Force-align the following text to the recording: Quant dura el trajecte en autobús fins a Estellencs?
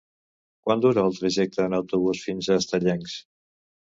Quant 0.67 0.79
dura 0.85 1.03
el 1.09 1.13
trajecte 1.17 1.67
en 1.69 1.75
autobús 1.79 2.23
fins 2.29 2.49
a 2.49 2.57
Estellencs? 2.63 3.21